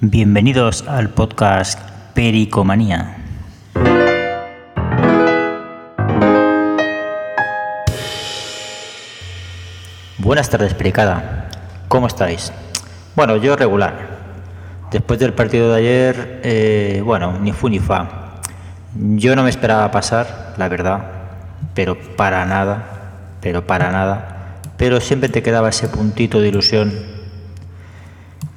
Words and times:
Bienvenidos 0.00 0.86
al 0.86 1.10
podcast 1.10 1.80
Pericomanía. 2.14 3.16
Buenas 10.18 10.50
tardes, 10.50 10.74
Pericada. 10.74 11.48
¿Cómo 11.88 12.06
estáis? 12.06 12.52
Bueno, 13.16 13.38
yo 13.38 13.56
regular. 13.56 14.06
Después 14.92 15.18
del 15.18 15.32
partido 15.32 15.72
de 15.72 15.78
ayer, 15.80 16.40
eh, 16.44 17.02
bueno, 17.04 17.36
ni 17.40 17.50
fu 17.50 17.68
ni 17.68 17.80
fa. 17.80 18.38
Yo 18.94 19.34
no 19.34 19.42
me 19.42 19.50
esperaba 19.50 19.90
pasar, 19.90 20.54
la 20.58 20.68
verdad, 20.68 21.00
pero 21.74 21.98
para 22.14 22.46
nada, 22.46 22.84
pero 23.40 23.66
para 23.66 23.90
nada. 23.90 24.60
Pero 24.76 25.00
siempre 25.00 25.28
te 25.28 25.42
quedaba 25.42 25.70
ese 25.70 25.88
puntito 25.88 26.40
de 26.40 26.46
ilusión 26.46 27.17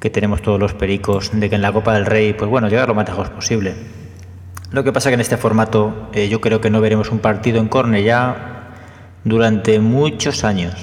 que 0.02 0.10
tenemos 0.10 0.42
todos 0.42 0.58
los 0.58 0.74
pericos 0.74 1.30
de 1.32 1.48
que 1.48 1.54
en 1.54 1.62
la 1.62 1.70
Copa 1.70 1.94
del 1.94 2.06
Rey, 2.06 2.32
pues 2.32 2.50
bueno, 2.50 2.68
llegar 2.68 2.88
lo 2.88 2.94
más 2.96 3.06
lejos 3.06 3.30
posible. 3.30 3.72
Lo 4.72 4.82
que 4.82 4.92
pasa 4.92 5.10
que 5.10 5.14
en 5.14 5.20
este 5.20 5.36
formato 5.36 6.10
eh, 6.12 6.28
yo 6.28 6.40
creo 6.40 6.60
que 6.60 6.70
no 6.70 6.80
veremos 6.80 7.12
un 7.12 7.20
partido 7.20 7.60
en 7.60 7.68
Cornellá 7.68 8.64
durante 9.22 9.78
muchos 9.78 10.42
años, 10.42 10.74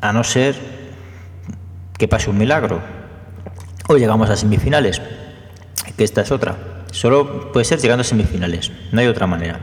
a 0.00 0.14
no 0.14 0.24
ser 0.24 0.56
que 1.98 2.08
pase 2.08 2.30
un 2.30 2.38
milagro. 2.38 2.80
O 3.88 3.98
llegamos 3.98 4.30
a 4.30 4.36
semifinales, 4.36 5.02
que 5.94 6.04
esta 6.04 6.22
es 6.22 6.32
otra. 6.32 6.56
Solo 6.92 7.52
puede 7.52 7.66
ser 7.66 7.78
llegando 7.78 8.00
a 8.00 8.04
semifinales, 8.04 8.72
no 8.90 9.02
hay 9.02 9.06
otra 9.06 9.26
manera. 9.26 9.60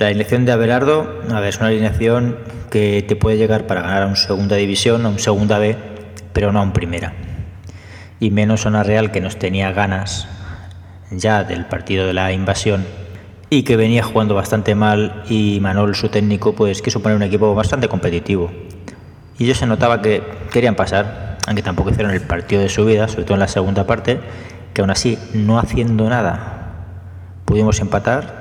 La 0.00 0.08
alineación 0.08 0.44
de 0.44 0.50
Abelardo, 0.50 1.20
a 1.30 1.38
ver, 1.38 1.50
es 1.50 1.58
una 1.58 1.68
alineación 1.68 2.36
que 2.68 3.04
te 3.06 3.14
puede 3.14 3.36
llegar 3.36 3.68
para 3.68 3.82
ganar 3.82 4.02
a 4.02 4.06
un 4.08 4.16
segunda 4.16 4.56
división, 4.56 5.06
a 5.06 5.08
un 5.08 5.20
segunda 5.20 5.60
B, 5.60 5.76
pero 6.32 6.50
no 6.50 6.58
a 6.58 6.62
un 6.62 6.72
primera. 6.72 7.29
Y 8.20 8.30
menos 8.30 8.66
a 8.66 8.68
una 8.68 8.82
Real 8.82 9.10
que 9.10 9.20
nos 9.20 9.38
tenía 9.38 9.72
ganas 9.72 10.28
ya 11.10 11.42
del 11.42 11.64
partido 11.66 12.06
de 12.06 12.12
la 12.12 12.32
invasión 12.32 12.84
y 13.50 13.64
que 13.64 13.76
venía 13.76 14.04
jugando 14.04 14.34
bastante 14.36 14.76
mal 14.76 15.24
y 15.28 15.58
Manol, 15.60 15.96
su 15.96 16.08
técnico, 16.08 16.54
pues 16.54 16.82
quiso 16.82 17.02
poner 17.02 17.16
un 17.16 17.24
equipo 17.24 17.52
bastante 17.54 17.88
competitivo. 17.88 18.50
Y 19.38 19.46
yo 19.46 19.54
se 19.54 19.66
notaba 19.66 20.00
que 20.00 20.22
querían 20.52 20.76
pasar, 20.76 21.38
aunque 21.48 21.62
tampoco 21.62 21.90
hicieron 21.90 22.12
el 22.12 22.20
partido 22.20 22.62
de 22.62 22.68
su 22.68 22.84
vida, 22.84 23.08
sobre 23.08 23.24
todo 23.24 23.34
en 23.34 23.40
la 23.40 23.48
segunda 23.48 23.86
parte, 23.86 24.20
que 24.72 24.82
aún 24.82 24.90
así, 24.90 25.18
no 25.34 25.58
haciendo 25.58 26.08
nada, 26.08 26.86
pudimos 27.44 27.80
empatar. 27.80 28.38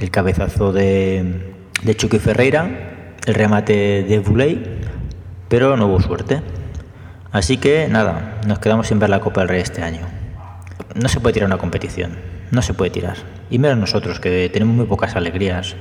El 0.00 0.10
cabezazo 0.10 0.72
de, 0.72 1.54
de 1.84 1.94
Chucky 1.94 2.18
Ferreira, 2.18 3.14
el 3.24 3.34
remate 3.34 4.02
de 4.02 4.18
Buley, 4.18 4.80
pero 5.48 5.76
no 5.76 5.86
hubo 5.86 6.00
suerte. 6.00 6.42
Así 7.32 7.56
que 7.56 7.88
nada, 7.88 8.40
nos 8.46 8.58
quedamos 8.58 8.88
sin 8.88 8.98
ver 8.98 9.08
la 9.08 9.20
Copa 9.20 9.40
del 9.40 9.48
Rey 9.48 9.62
este 9.62 9.82
año. 9.82 10.02
No 10.94 11.08
se 11.08 11.18
puede 11.18 11.32
tirar 11.32 11.46
una 11.46 11.56
competición, 11.56 12.18
no 12.50 12.60
se 12.60 12.74
puede 12.74 12.90
tirar. 12.90 13.16
Y 13.48 13.58
menos 13.58 13.78
nosotros, 13.78 14.20
que 14.20 14.50
tenemos 14.52 14.76
muy 14.76 14.84
pocas 14.84 15.16
alegrías. 15.16 15.74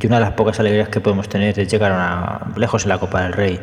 Y 0.00 0.06
una 0.06 0.16
de 0.16 0.22
las 0.22 0.32
pocas 0.34 0.60
alegrías 0.60 0.88
que 0.88 1.00
podemos 1.00 1.28
tener 1.28 1.58
es 1.58 1.68
llegar 1.68 1.90
a 1.90 2.52
lejos 2.56 2.84
en 2.84 2.90
la 2.90 2.98
Copa 2.98 3.22
del 3.22 3.32
Rey. 3.32 3.60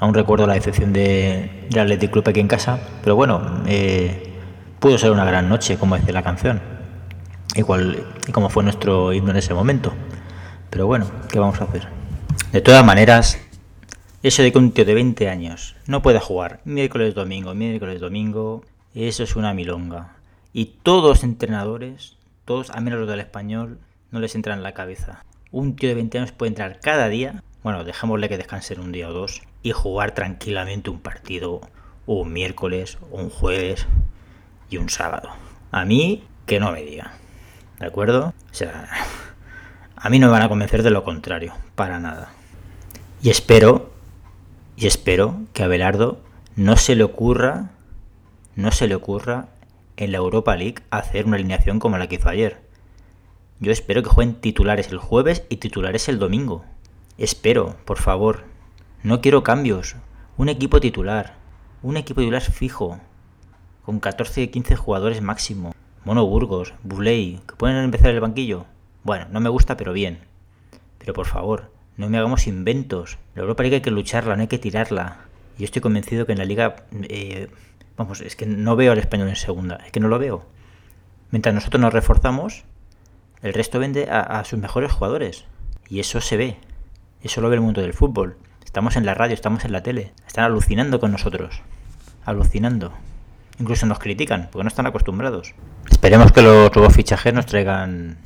Aún 0.00 0.14
recuerdo 0.14 0.46
la 0.46 0.54
decepción 0.54 0.94
de, 0.94 1.66
del 1.68 1.80
Athletic 1.80 2.10
Club 2.10 2.26
aquí 2.26 2.40
en 2.40 2.48
casa, 2.48 2.78
pero 3.02 3.16
bueno, 3.16 3.62
eh, 3.66 4.32
pudo 4.80 4.96
ser 4.96 5.10
una 5.10 5.26
gran 5.26 5.50
noche, 5.50 5.76
como 5.76 5.96
dice 5.96 6.12
la 6.12 6.22
canción. 6.22 6.60
Igual 7.54 8.02
y 8.26 8.32
como 8.32 8.48
fue 8.48 8.62
nuestro 8.62 9.12
himno 9.12 9.30
en 9.30 9.36
ese 9.36 9.52
momento. 9.52 9.92
Pero 10.70 10.86
bueno, 10.86 11.06
¿qué 11.28 11.38
vamos 11.38 11.60
a 11.60 11.64
hacer? 11.64 11.88
De 12.52 12.60
todas 12.62 12.84
maneras, 12.84 13.38
eso 14.26 14.42
de 14.42 14.50
que 14.50 14.58
un 14.58 14.72
tío 14.72 14.84
de 14.84 14.94
20 14.94 15.28
años 15.28 15.76
no 15.86 16.02
pueda 16.02 16.18
jugar 16.18 16.60
miércoles, 16.64 17.14
domingo, 17.14 17.54
miércoles, 17.54 18.00
domingo, 18.00 18.64
eso 18.92 19.22
es 19.22 19.36
una 19.36 19.54
milonga. 19.54 20.16
Y 20.52 20.78
todos 20.82 21.08
los 21.08 21.22
entrenadores, 21.22 22.16
todos, 22.44 22.70
a 22.70 22.80
menos 22.80 22.98
los 22.98 23.08
del 23.08 23.20
español, 23.20 23.78
no 24.10 24.18
les 24.18 24.34
entra 24.34 24.54
en 24.54 24.64
la 24.64 24.74
cabeza. 24.74 25.24
Un 25.52 25.76
tío 25.76 25.88
de 25.90 25.94
20 25.94 26.18
años 26.18 26.32
puede 26.32 26.48
entrar 26.48 26.80
cada 26.80 27.08
día, 27.08 27.44
bueno, 27.62 27.84
dejémosle 27.84 28.28
que 28.28 28.36
descansen 28.36 28.80
un 28.80 28.90
día 28.90 29.08
o 29.08 29.12
dos, 29.12 29.42
y 29.62 29.70
jugar 29.70 30.10
tranquilamente 30.10 30.90
un 30.90 30.98
partido, 30.98 31.60
un 32.06 32.32
miércoles, 32.32 32.98
un 33.12 33.30
jueves 33.30 33.86
y 34.70 34.78
un 34.78 34.88
sábado. 34.88 35.30
A 35.70 35.84
mí, 35.84 36.24
que 36.46 36.58
no 36.58 36.72
me 36.72 36.82
diga. 36.82 37.12
¿De 37.78 37.86
acuerdo? 37.86 38.34
O 38.50 38.54
sea, 38.54 38.88
a 39.94 40.10
mí 40.10 40.18
no 40.18 40.26
me 40.26 40.32
van 40.32 40.42
a 40.42 40.48
convencer 40.48 40.82
de 40.82 40.90
lo 40.90 41.04
contrario, 41.04 41.52
para 41.76 42.00
nada. 42.00 42.32
Y 43.22 43.30
espero, 43.30 43.94
y 44.76 44.86
espero 44.86 45.40
que 45.54 45.62
a 45.62 45.68
Belardo 45.68 46.20
no 46.54 46.76
se 46.76 46.94
le 46.94 47.04
ocurra, 47.04 47.70
no 48.54 48.70
se 48.70 48.86
le 48.86 48.94
ocurra 48.94 49.48
en 49.96 50.12
la 50.12 50.18
Europa 50.18 50.54
League 50.54 50.82
hacer 50.90 51.24
una 51.24 51.36
alineación 51.36 51.78
como 51.78 51.96
la 51.96 52.08
que 52.08 52.16
hizo 52.16 52.28
ayer. 52.28 52.60
Yo 53.58 53.72
espero 53.72 54.02
que 54.02 54.10
jueguen 54.10 54.34
titulares 54.34 54.92
el 54.92 54.98
jueves 54.98 55.44
y 55.48 55.56
titulares 55.56 56.10
el 56.10 56.18
domingo. 56.18 56.64
Espero, 57.16 57.76
por 57.86 57.98
favor. 57.98 58.44
No 59.02 59.22
quiero 59.22 59.42
cambios. 59.42 59.96
Un 60.36 60.50
equipo 60.50 60.78
titular. 60.78 61.36
Un 61.82 61.96
equipo 61.96 62.20
titular 62.20 62.42
fijo. 62.42 63.00
Con 63.82 63.98
14 63.98 64.42
y 64.42 64.48
15 64.48 64.76
jugadores 64.76 65.22
máximo. 65.22 65.74
Mono 66.04 66.26
Burgos, 66.26 66.74
Buley, 66.82 67.40
que 67.48 67.56
pueden 67.56 67.78
empezar 67.78 68.10
el 68.10 68.20
banquillo. 68.20 68.66
Bueno, 69.04 69.26
no 69.30 69.40
me 69.40 69.48
gusta, 69.48 69.78
pero 69.78 69.94
bien. 69.94 70.18
Pero 70.98 71.14
por 71.14 71.26
favor, 71.26 71.70
no 71.96 72.08
me 72.08 72.18
hagamos 72.18 72.46
inventos. 72.46 73.18
La 73.34 73.42
Europa 73.42 73.62
League 73.62 73.76
hay 73.76 73.82
que 73.82 73.90
lucharla, 73.90 74.36
no 74.36 74.42
hay 74.42 74.48
que 74.48 74.58
tirarla. 74.58 75.18
Yo 75.58 75.64
estoy 75.64 75.82
convencido 75.82 76.26
que 76.26 76.32
en 76.32 76.38
la 76.38 76.44
liga... 76.44 76.76
Eh, 77.08 77.48
vamos, 77.96 78.20
es 78.20 78.36
que 78.36 78.46
no 78.46 78.76
veo 78.76 78.92
al 78.92 78.98
español 78.98 79.28
en 79.28 79.36
segunda. 79.36 79.76
Es 79.84 79.92
que 79.92 80.00
no 80.00 80.08
lo 80.08 80.18
veo. 80.18 80.46
Mientras 81.30 81.54
nosotros 81.54 81.80
nos 81.80 81.92
reforzamos, 81.92 82.64
el 83.42 83.54
resto 83.54 83.78
vende 83.78 84.08
a, 84.10 84.20
a 84.20 84.44
sus 84.44 84.58
mejores 84.58 84.92
jugadores. 84.92 85.46
Y 85.88 86.00
eso 86.00 86.20
se 86.20 86.36
ve. 86.36 86.56
Eso 87.22 87.40
lo 87.40 87.48
ve 87.48 87.56
el 87.56 87.62
mundo 87.62 87.80
del 87.80 87.94
fútbol. 87.94 88.36
Estamos 88.64 88.96
en 88.96 89.06
la 89.06 89.14
radio, 89.14 89.34
estamos 89.34 89.64
en 89.64 89.72
la 89.72 89.82
tele. 89.82 90.12
Están 90.26 90.44
alucinando 90.44 91.00
con 91.00 91.12
nosotros. 91.12 91.62
Alucinando. 92.24 92.92
Incluso 93.58 93.86
nos 93.86 93.98
critican, 93.98 94.48
porque 94.52 94.64
no 94.64 94.68
están 94.68 94.86
acostumbrados. 94.86 95.54
Esperemos 95.90 96.30
que 96.32 96.42
los 96.42 96.74
nuevos 96.76 96.94
fichajes 96.94 97.32
nos 97.32 97.46
traigan 97.46 98.18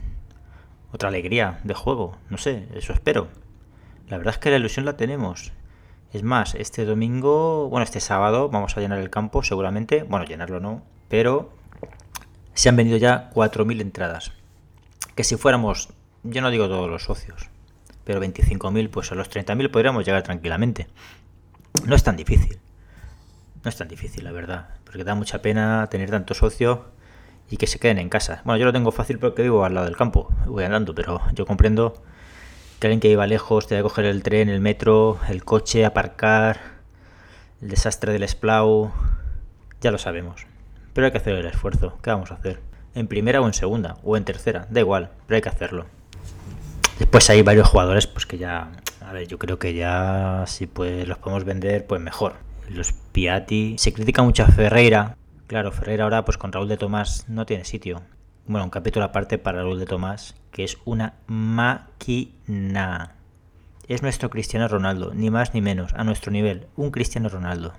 otra 0.91 1.09
alegría 1.09 1.61
de 1.63 1.75
juego. 1.75 2.19
No 2.31 2.37
sé, 2.37 2.67
eso 2.75 2.93
espero. 2.93 3.29
La 4.11 4.19
verdad 4.19 4.35
es 4.35 4.39
que 4.39 4.51
la 4.51 4.57
ilusión 4.57 4.85
la 4.85 4.97
tenemos. 4.97 5.53
Es 6.13 6.25
más, 6.25 6.57
este 6.57 6.85
domingo, 6.85 7.69
bueno, 7.69 7.85
este 7.85 8.01
sábado 8.01 8.49
vamos 8.49 8.77
a 8.77 8.81
llenar 8.81 8.99
el 8.99 9.09
campo 9.09 9.45
seguramente. 9.45 10.03
Bueno, 10.03 10.27
llenarlo 10.27 10.59
no, 10.59 10.83
pero 11.09 11.53
se 12.53 12.69
han 12.69 12.75
vendido 12.75 12.99
ya 12.99 13.31
4.000 13.33 13.81
entradas. 13.81 14.33
Que 15.15 15.23
si 15.23 15.37
fuéramos, 15.37 15.91
yo 16.25 16.43
no 16.43 16.51
digo 16.51 16.69
todos 16.69 16.91
los 16.91 17.05
socios, 17.05 17.49
pero 18.03 18.21
25.000, 18.21 18.91
pues 18.91 19.13
a 19.13 19.15
los 19.15 19.31
30.000 19.31 19.71
podríamos 19.71 20.05
llegar 20.05 20.25
tranquilamente. 20.25 20.89
No 21.87 21.95
es 21.95 22.03
tan 22.03 22.17
difícil. 22.17 22.59
No 23.63 23.69
es 23.69 23.77
tan 23.77 23.87
difícil, 23.87 24.25
la 24.25 24.33
verdad, 24.33 24.71
porque 24.85 25.05
da 25.05 25.15
mucha 25.15 25.41
pena 25.41 25.87
tener 25.89 26.11
tantos 26.11 26.39
socios 26.39 26.81
y 27.49 27.59
que 27.59 27.69
se 27.69 27.79
queden 27.79 27.99
en 27.99 28.09
casa. 28.09 28.43
Bueno, 28.45 28.59
yo 28.59 28.65
lo 28.65 28.73
tengo 28.73 28.91
fácil 28.91 29.21
porque 29.21 29.43
vivo 29.43 29.65
al 29.65 29.75
lado 29.75 29.87
del 29.87 29.97
campo, 29.97 30.35
voy 30.47 30.65
andando, 30.65 30.97
pero 30.97 31.21
yo 31.35 31.47
comprendo 31.47 32.03
alguien 32.87 33.01
que 33.01 33.09
iba 33.09 33.27
lejos 33.27 33.67
te 33.67 33.77
que 33.77 33.83
coger 33.83 34.07
el 34.07 34.23
tren, 34.23 34.49
el 34.49 34.61
metro, 34.61 35.19
el 35.29 35.45
coche, 35.45 35.85
aparcar, 35.85 36.61
el 37.61 37.69
desastre 37.69 38.13
del 38.13 38.23
esplau, 38.23 38.93
ya 39.81 39.91
lo 39.91 39.99
sabemos. 39.99 40.47
Pero 40.93 41.07
hay 41.07 41.13
que 41.13 41.19
hacer 41.19 41.35
el 41.35 41.47
esfuerzo, 41.47 41.99
¿qué 42.03 42.11
vamos 42.11 42.31
a 42.31 42.35
hacer? 42.35 42.61
En 42.95 43.07
primera 43.07 43.41
o 43.41 43.47
en 43.47 43.55
segunda, 43.55 43.97
o 44.03 44.17
en 44.17 44.25
tercera, 44.25 44.67
da 44.71 44.81
igual, 44.81 45.11
pero 45.27 45.37
hay 45.37 45.43
que 45.43 45.49
hacerlo. 45.49 45.87
Después 46.99 47.31
hay 47.31 47.43
varios 47.43 47.69
jugadores 47.69 48.07
pues 48.07 48.27
que 48.27 48.39
ya, 48.39 48.73
a 49.01 49.13
ver, 49.13 49.27
yo 49.27 49.39
creo 49.39 49.59
que 49.59 49.75
ya 49.75 50.45
si 50.47 50.67
pues 50.67 51.09
los 51.09 51.19
podemos 51.19 51.45
vender, 51.45 51.87
pues 51.87 52.01
mejor. 52.01 52.35
Los 52.69 52.93
Piatti, 52.93 53.77
se 53.79 53.93
critica 53.93 54.23
mucho 54.23 54.43
a 54.45 54.49
Ferreira. 54.49 55.17
Claro, 55.47 55.73
Ferreira 55.73 56.05
ahora 56.05 56.25
pues 56.25 56.39
con 56.39 56.53
Raúl 56.53 56.69
de 56.69 56.77
Tomás 56.77 57.25
no 57.29 57.47
tiene 57.47 57.65
sitio. 57.65 58.03
Bueno, 58.51 58.65
un 58.65 58.71
capítulo 58.71 59.05
aparte 59.05 59.39
para 59.39 59.63
Raúl 59.63 59.79
de 59.79 59.87
Tomás, 59.87 60.35
que 60.51 60.65
es 60.65 60.77
una 60.85 61.15
máquina. 61.29 63.15
Es 63.87 64.03
nuestro 64.03 64.29
Cristiano 64.29 64.67
Ronaldo, 64.67 65.15
ni 65.15 65.31
más 65.31 65.55
ni 65.55 65.61
menos, 65.61 65.95
a 65.95 66.03
nuestro 66.03 66.33
nivel, 66.33 66.67
un 66.75 66.91
Cristiano 66.91 67.29
Ronaldo. 67.29 67.75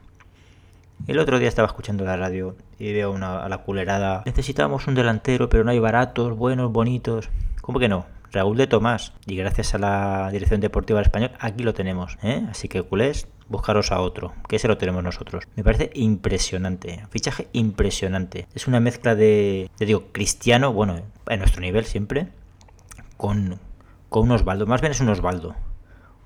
El 1.07 1.19
otro 1.19 1.39
día 1.39 1.49
estaba 1.49 1.67
escuchando 1.67 2.05
la 2.05 2.15
radio 2.15 2.55
y 2.79 2.93
veo 2.93 3.11
una, 3.11 3.43
a 3.43 3.49
la 3.49 3.57
culerada. 3.57 4.23
Necesitamos 4.25 4.87
un 4.87 4.95
delantero, 4.95 5.49
pero 5.49 5.65
no 5.65 5.71
hay 5.71 5.79
baratos, 5.79 6.37
buenos, 6.37 6.71
bonitos. 6.71 7.29
¿Cómo 7.59 7.77
que 7.77 7.89
no? 7.89 8.05
Raúl 8.31 8.55
de 8.55 8.67
Tomás. 8.67 9.11
Y 9.25 9.35
gracias 9.35 9.75
a 9.75 9.77
la 9.77 10.29
Dirección 10.31 10.61
Deportiva 10.61 10.99
del 10.99 11.07
Español, 11.07 11.31
aquí 11.41 11.63
lo 11.63 11.73
tenemos. 11.73 12.17
¿eh? 12.23 12.45
Así 12.49 12.69
que 12.69 12.81
culés, 12.81 13.27
buscaros 13.51 13.91
a 13.91 13.99
otro, 13.99 14.33
que 14.47 14.55
ese 14.55 14.67
lo 14.67 14.77
tenemos 14.77 15.03
nosotros. 15.03 15.43
Me 15.55 15.63
parece 15.63 15.91
impresionante. 15.93 17.05
Fichaje 17.09 17.47
impresionante. 17.51 18.47
Es 18.55 18.67
una 18.67 18.79
mezcla 18.79 19.13
de, 19.13 19.69
te 19.77 19.85
digo, 19.85 20.05
cristiano, 20.11 20.73
bueno, 20.73 21.01
en 21.27 21.39
nuestro 21.39 21.61
nivel 21.61 21.85
siempre, 21.85 22.27
con, 23.17 23.59
con 24.09 24.23
un 24.23 24.31
Osvaldo. 24.31 24.65
Más 24.65 24.81
bien 24.81 24.91
es 24.91 25.01
un 25.01 25.09
Osvaldo. 25.09 25.55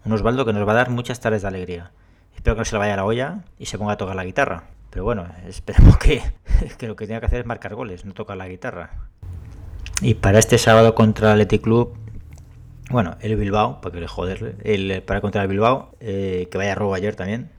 Un 0.05 0.13
Osvaldo 0.13 0.45
que 0.45 0.53
nos 0.53 0.67
va 0.67 0.71
a 0.71 0.75
dar 0.75 0.89
muchas 0.91 1.19
tardes 1.19 1.41
de 1.41 1.47
alegría. 1.47 1.91
Espero 2.35 2.55
que 2.55 2.61
no 2.61 2.65
se 2.65 2.75
le 2.75 2.79
vaya 2.79 2.95
la 2.95 3.05
olla 3.05 3.39
y 3.57 3.65
se 3.65 3.77
ponga 3.77 3.93
a 3.93 3.97
tocar 3.97 4.15
la 4.15 4.23
guitarra. 4.23 4.65
Pero 4.91 5.03
bueno, 5.03 5.27
esperemos 5.47 5.97
que, 5.97 6.21
que 6.77 6.87
lo 6.87 6.95
que 6.95 7.07
tenía 7.07 7.19
que 7.19 7.25
hacer 7.25 7.41
es 7.41 7.45
marcar 7.45 7.75
goles, 7.75 8.05
no 8.05 8.13
tocar 8.13 8.37
la 8.37 8.47
guitarra. 8.47 8.91
Y 10.01 10.13
para 10.13 10.39
este 10.39 10.57
sábado 10.57 10.93
contra 10.93 11.29
el 11.29 11.41
Athletic 11.41 11.61
Club, 11.63 11.97
bueno, 12.89 13.17
el 13.19 13.35
Bilbao, 13.35 13.81
para 13.81 13.93
que 13.93 14.01
le 14.01 14.07
joderle, 14.07 14.55
el, 14.63 15.01
para 15.03 15.21
contra 15.21 15.41
el 15.41 15.47
Bilbao, 15.47 15.95
eh, 15.99 16.47
que 16.51 16.57
vaya 16.57 16.75
robo 16.75 16.93
ayer 16.93 17.15
también. 17.15 17.49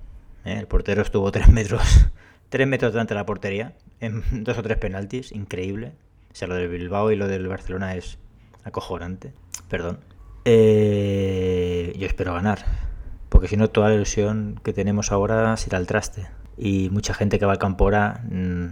¿eh? 0.45 0.59
el 0.59 0.67
portero 0.67 1.03
estuvo 1.03 1.31
3 1.33 1.49
metros, 1.49 2.09
3 2.49 2.67
metros 2.67 2.93
delante 2.93 3.15
de 3.15 3.21
la 3.21 3.27
portería, 3.27 3.75
en 4.01 4.23
dos 4.45 4.59
o 4.59 4.63
tres 4.63 4.79
penaltis, 4.79 5.33
increíble. 5.33 5.93
O 6.31 6.35
sea, 6.35 6.49
lo 6.49 6.55
del 6.55 6.69
Bilbao 6.69 7.11
y 7.11 7.17
lo 7.17 7.29
del 7.29 7.49
Barcelona 7.49 7.95
es 7.95 8.19
acojonante. 8.65 9.33
Perdón. 9.69 9.99
Eh, 10.45 11.93
yo 11.99 12.07
espero 12.07 12.35
ganar, 12.35 12.65
porque 13.29 13.49
si 13.49 13.57
no, 13.57 13.69
toda 13.69 13.89
la 13.89 13.97
ilusión 13.97 14.61
que 14.63 14.73
tenemos 14.73 15.11
ahora 15.11 15.57
se 15.57 15.71
irá 15.71 15.79
al 15.79 15.87
traste. 15.87 16.27
Y 16.57 16.89
mucha 16.91 17.15
gente 17.15 17.39
que 17.39 17.47
va 17.47 17.53
al 17.53 17.59
campo 17.59 17.85
ahora 17.85 18.23
mm, 18.31 18.67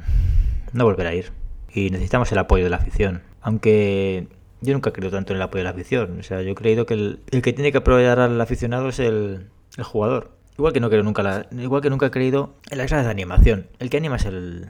no 0.72 0.84
volverá 0.84 1.10
a 1.10 1.14
ir. 1.14 1.32
Y 1.72 1.90
necesitamos 1.90 2.30
el 2.30 2.38
apoyo 2.38 2.64
de 2.64 2.70
la 2.70 2.76
afición. 2.76 3.22
Aunque 3.40 4.28
yo 4.64 4.72
nunca 4.72 4.90
he 4.90 4.92
creído 4.92 5.10
tanto 5.10 5.32
en 5.32 5.36
el 5.36 5.42
apoyo 5.42 5.60
de 5.60 5.64
la 5.64 5.70
afición. 5.70 6.18
O 6.18 6.22
sea, 6.22 6.42
yo 6.42 6.52
he 6.52 6.54
creído 6.54 6.86
que 6.86 6.94
el, 6.94 7.20
que 7.42 7.52
tiene 7.52 7.70
que 7.70 7.78
apoyar 7.78 8.18
al 8.18 8.40
aficionado 8.40 8.88
es 8.88 8.98
el, 8.98 9.48
jugador. 9.82 10.32
Igual 10.56 10.72
que 10.72 10.80
no 10.80 10.88
creo 10.88 11.02
nunca 11.02 11.22
la, 11.22 11.46
igual 11.50 11.82
que 11.82 11.90
nunca 11.90 12.06
he 12.06 12.10
creído 12.10 12.54
en 12.70 12.78
las 12.78 12.88
gradas 12.88 13.06
de 13.06 13.12
animación. 13.12 13.68
El 13.78 13.90
que 13.90 13.96
anima 13.98 14.16
es 14.16 14.24
el, 14.24 14.68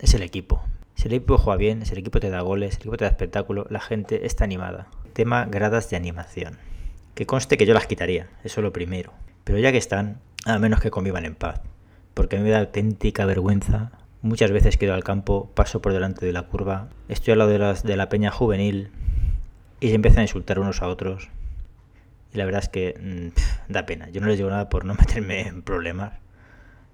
es 0.00 0.14
el 0.14 0.22
equipo. 0.22 0.62
Si 0.94 1.08
el 1.08 1.14
equipo 1.14 1.38
juega 1.38 1.56
bien, 1.56 1.86
si 1.86 1.92
el 1.92 1.98
equipo 1.98 2.20
te 2.20 2.28
da 2.28 2.40
goles, 2.42 2.74
si 2.74 2.76
el 2.76 2.82
equipo 2.82 2.96
te 2.96 3.04
da 3.04 3.10
espectáculo, 3.10 3.66
la 3.70 3.80
gente 3.80 4.26
está 4.26 4.44
animada. 4.44 4.88
Tema 5.12 5.46
gradas 5.46 5.88
de 5.90 5.96
animación. 5.96 6.58
Que 7.14 7.26
conste 7.26 7.56
que 7.56 7.66
yo 7.66 7.74
las 7.74 7.86
quitaría, 7.86 8.28
eso 8.44 8.60
es 8.60 8.64
lo 8.64 8.72
primero. 8.72 9.12
Pero 9.44 9.58
ya 9.58 9.72
que 9.72 9.78
están, 9.78 10.20
a 10.44 10.58
menos 10.58 10.80
que 10.80 10.90
convivan 10.90 11.24
en 11.24 11.34
paz. 11.34 11.60
Porque 12.14 12.36
a 12.36 12.38
mí 12.38 12.44
me 12.44 12.50
da 12.50 12.60
auténtica 12.60 13.24
vergüenza. 13.24 13.92
Muchas 14.20 14.50
veces 14.50 14.76
que 14.76 14.90
al 14.90 15.04
campo, 15.04 15.50
paso 15.54 15.80
por 15.80 15.92
delante 15.92 16.26
de 16.26 16.32
la 16.32 16.42
curva, 16.42 16.88
estoy 17.08 17.32
al 17.32 17.38
lado 17.38 17.50
de, 17.50 17.58
las, 17.58 17.82
de 17.82 17.96
la 17.96 18.08
peña 18.08 18.30
juvenil 18.30 18.90
y 19.82 19.88
se 19.88 19.96
empiezan 19.96 20.20
a 20.20 20.22
insultar 20.22 20.60
unos 20.60 20.80
a 20.80 20.86
otros. 20.86 21.28
Y 22.32 22.38
la 22.38 22.44
verdad 22.44 22.62
es 22.62 22.68
que 22.68 22.94
mm, 22.98 23.72
da 23.72 23.84
pena. 23.84 24.08
Yo 24.10 24.20
no 24.20 24.28
les 24.28 24.38
digo 24.38 24.48
nada 24.48 24.68
por 24.68 24.84
no 24.84 24.94
meterme 24.98 25.40
en 25.40 25.62
problemas, 25.62 26.12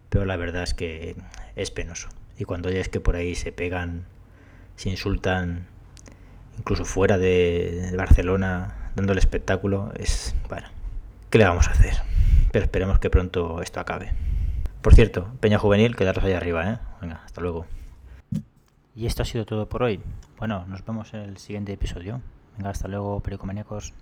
pero 0.08 0.24
la 0.24 0.36
verdad 0.36 0.62
es 0.62 0.72
que 0.72 1.14
es 1.54 1.70
penoso. 1.70 2.08
Y 2.38 2.44
cuando 2.44 2.70
oyes 2.70 2.88
que 2.88 2.98
por 2.98 3.14
ahí 3.14 3.34
se 3.34 3.52
pegan, 3.52 4.06
se 4.76 4.88
insultan, 4.88 5.66
incluso 6.56 6.86
fuera 6.86 7.18
de, 7.18 7.92
Barcelona, 7.94 8.90
dando 8.96 9.12
el 9.12 9.18
espectáculo, 9.18 9.92
es, 9.98 10.34
bueno, 10.48 10.68
¿qué 11.28 11.36
le 11.36 11.44
vamos 11.44 11.68
a 11.68 11.72
hacer? 11.72 11.94
Pero 12.52 12.64
esperemos 12.64 12.98
que 13.00 13.10
pronto 13.10 13.60
esto 13.60 13.80
acabe. 13.80 14.14
Por 14.80 14.94
cierto, 14.94 15.30
Peña 15.40 15.58
Juvenil, 15.58 15.94
quedaros 15.94 16.24
ahí 16.24 16.32
arriba, 16.32 16.70
¿eh? 16.70 16.78
Venga, 17.02 17.20
hasta 17.22 17.42
luego. 17.42 17.66
Y 18.96 19.04
esto 19.04 19.22
ha 19.22 19.26
sido 19.26 19.44
todo 19.44 19.68
por 19.68 19.82
hoy. 19.82 20.00
Bueno, 20.38 20.64
nos 20.68 20.86
vemos 20.86 21.12
en 21.12 21.20
el 21.20 21.36
siguiente 21.36 21.74
episodio. 21.74 22.22
Venga, 22.58 22.70
hasta 22.70 22.88
luego, 22.88 23.20
pericomaníacos. 23.20 23.94